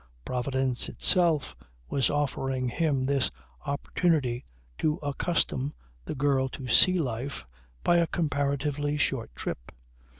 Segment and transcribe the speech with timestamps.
[0.25, 1.55] Providence itself
[1.87, 3.29] was offering him this
[3.67, 4.43] opportunity
[4.79, 7.45] to accustom the girl to sea life
[7.83, 9.71] by a comparatively short trip.